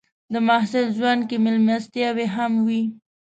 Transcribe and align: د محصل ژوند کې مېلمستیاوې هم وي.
د 0.31 0.33
محصل 0.47 0.85
ژوند 0.97 1.21
کې 1.29 1.37
مېلمستیاوې 1.45 2.25
هم 2.35 2.51
وي. 2.67 2.81